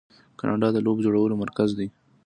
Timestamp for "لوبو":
0.85-1.03